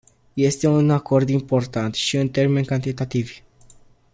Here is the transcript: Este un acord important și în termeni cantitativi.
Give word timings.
Este 0.35 0.67
un 0.67 0.89
acord 0.89 1.29
important 1.29 1.93
și 1.93 2.17
în 2.17 2.29
termeni 2.29 2.65
cantitativi. 2.65 3.41